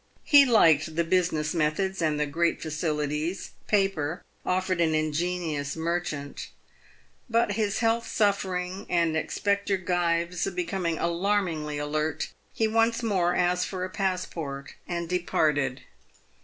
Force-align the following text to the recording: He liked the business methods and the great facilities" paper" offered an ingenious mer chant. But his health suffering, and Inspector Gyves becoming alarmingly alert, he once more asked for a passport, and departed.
He 0.23 0.45
liked 0.45 0.95
the 0.95 1.03
business 1.03 1.53
methods 1.53 2.01
and 2.01 2.19
the 2.19 2.25
great 2.25 2.59
facilities" 2.59 3.51
paper" 3.77 4.23
offered 4.43 4.81
an 4.81 4.95
ingenious 4.95 5.75
mer 5.75 5.99
chant. 5.99 6.47
But 7.29 7.51
his 7.51 7.77
health 7.81 8.07
suffering, 8.07 8.87
and 8.89 9.15
Inspector 9.15 9.77
Gyves 9.85 10.47
becoming 10.55 10.97
alarmingly 10.97 11.77
alert, 11.77 12.29
he 12.51 12.67
once 12.67 13.03
more 13.03 13.35
asked 13.35 13.67
for 13.67 13.85
a 13.85 13.91
passport, 13.91 14.73
and 14.87 15.07
departed. 15.07 15.83